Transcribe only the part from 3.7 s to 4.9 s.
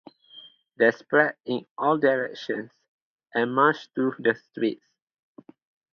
through the streets.